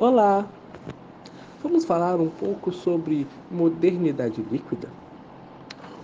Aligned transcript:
Olá! 0.00 0.46
Vamos 1.60 1.84
falar 1.84 2.20
um 2.20 2.28
pouco 2.28 2.70
sobre 2.70 3.26
modernidade 3.50 4.40
líquida? 4.48 4.88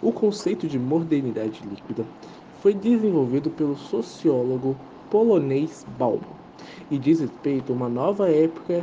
O 0.00 0.10
conceito 0.10 0.66
de 0.66 0.78
modernidade 0.78 1.60
líquida 1.68 2.02
foi 2.62 2.72
desenvolvido 2.72 3.50
pelo 3.50 3.76
sociólogo 3.76 4.74
polonês 5.10 5.84
Bauman 5.98 6.22
e 6.90 6.96
diz 6.96 7.20
respeito 7.20 7.70
a 7.70 7.76
uma 7.76 7.90
nova 7.90 8.30
época 8.30 8.82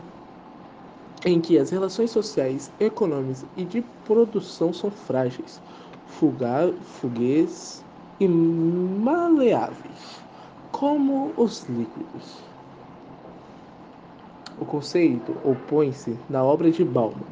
em 1.25 1.41
que 1.41 1.57
as 1.57 1.71
relações 1.71 2.11
sociais, 2.11 2.69
econômicas 2.79 3.43
e 3.57 3.63
de 3.63 3.81
produção 4.05 4.71
são 4.71 4.91
frágeis, 4.91 5.59
fugazes 6.05 7.83
e 8.19 8.27
maleáveis, 8.27 10.21
como 10.71 11.31
os 11.35 11.63
líquidos. 11.67 12.58
Conceito 14.69 15.31
opõe-se, 15.43 16.15
na 16.29 16.43
obra 16.43 16.69
de 16.69 16.83
Bauman, 16.85 17.25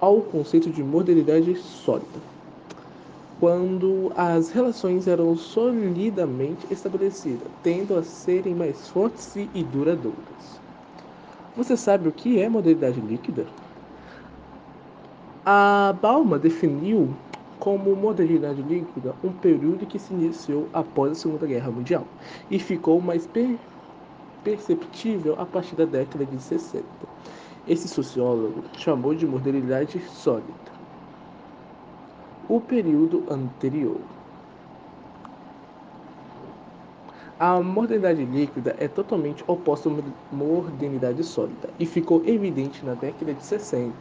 ao 0.00 0.22
conceito 0.22 0.70
de 0.70 0.82
modernidade 0.82 1.54
sólida, 1.54 2.18
quando 3.38 4.10
as 4.16 4.48
relações 4.48 5.06
eram 5.06 5.36
solidamente 5.36 6.66
estabelecidas, 6.70 7.46
tendo 7.62 7.94
a 7.94 8.02
serem 8.02 8.54
mais 8.54 8.88
fortes 8.88 9.36
e 9.36 9.62
duradouras. 9.62 10.62
Você 11.54 11.76
sabe 11.76 12.08
o 12.08 12.12
que 12.12 12.40
é 12.40 12.48
modernidade 12.48 13.02
líquida? 13.02 13.46
A 15.44 15.94
Bauman 16.00 16.38
definiu 16.38 17.14
como 17.58 17.94
modernidade 17.94 18.62
líquida 18.62 19.14
um 19.22 19.30
período 19.30 19.84
que 19.86 19.98
se 19.98 20.14
iniciou 20.14 20.70
após 20.72 21.12
a 21.12 21.14
Segunda 21.16 21.46
Guerra 21.46 21.70
Mundial 21.70 22.06
e 22.50 22.58
ficou 22.58 22.98
mais 22.98 23.26
per 23.26 23.58
perceptível 24.44 25.34
a 25.40 25.46
partir 25.46 25.74
da 25.74 25.86
década 25.86 26.24
de 26.24 26.40
60. 26.40 26.84
Esse 27.66 27.88
sociólogo 27.88 28.62
chamou 28.76 29.14
de 29.14 29.26
modernidade 29.26 29.98
sólida 30.00 30.74
o 32.48 32.60
período 32.60 33.24
anterior. 33.30 34.00
A 37.38 37.60
modernidade 37.60 38.24
líquida 38.24 38.76
é 38.78 38.86
totalmente 38.86 39.42
oposta 39.46 39.88
à 39.88 40.34
modernidade 40.34 41.24
sólida 41.24 41.70
e 41.80 41.86
ficou 41.86 42.22
evidente 42.24 42.84
na 42.84 42.94
década 42.94 43.34
de 43.34 43.42
60, 43.42 43.92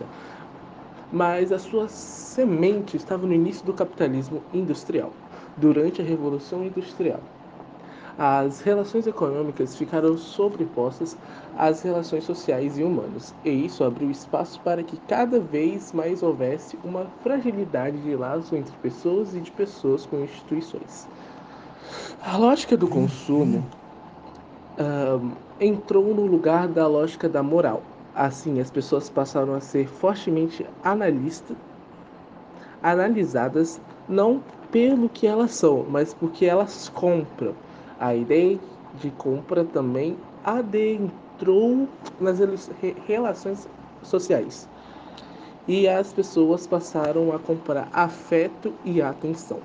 mas 1.12 1.52
a 1.52 1.60
sua 1.60 1.88
semente 1.88 2.98
estava 2.98 3.26
no 3.26 3.34
início 3.34 3.66
do 3.66 3.74
capitalismo 3.74 4.44
industrial, 4.54 5.12
durante 5.58 6.02
a 6.02 6.06
Revolução 6.06 6.64
Industrial 6.64 7.22
as 8.18 8.62
relações 8.62 9.08
econômicas 9.08 9.76
ficaram 9.76 10.18
sobrepostas 10.18 11.18
às 11.58 11.82
relações 11.82 12.24
sociais 12.24 12.78
e 12.78 12.84
humanas, 12.84 13.34
e 13.44 13.50
isso 13.50 13.84
abriu 13.84 14.12
espaço 14.12 14.60
para 14.60 14.84
que 14.84 14.98
cada 15.08 15.40
vez 15.40 15.92
mais 15.92 16.22
houvesse 16.22 16.78
uma 16.84 17.08
fragilidade 17.24 17.98
de 17.98 18.16
laço 18.16 18.56
entre 18.56 18.76
pessoas 18.78 19.36
e 19.36 19.40
de 19.40 19.52
pessoas 19.52 20.06
com 20.06 20.20
instituições. 20.20 21.08
A 22.26 22.38
lógica 22.38 22.78
do 22.78 22.88
consumo 22.88 23.64
entrou 25.60 26.14
no 26.14 26.26
lugar 26.26 26.68
da 26.68 26.88
lógica 26.88 27.28
da 27.28 27.42
moral. 27.42 27.82
Assim, 28.16 28.60
as 28.60 28.70
pessoas 28.70 29.10
passaram 29.10 29.56
a 29.56 29.60
ser 29.60 29.88
fortemente 29.88 30.66
analistas, 30.84 31.58
analisadas 32.82 33.82
não 34.08 34.40
pelo 34.72 35.10
que 35.10 35.26
elas 35.26 35.52
são, 35.52 35.86
mas 35.90 36.14
porque 36.14 36.46
elas 36.46 36.90
compram. 36.90 37.54
A 38.04 38.14
ideia 38.14 38.60
de 38.94 39.10
compra 39.12 39.64
também 39.64 40.18
adentrou 40.44 41.88
nas 42.20 42.38
relações 43.08 43.66
sociais 44.02 44.68
e 45.66 45.88
as 45.88 46.12
pessoas 46.12 46.68
passaram 46.68 47.32
a 47.32 47.40
comprar 47.40 47.88
afeto 47.94 48.74
e 48.84 49.02
atenção. 49.02 49.62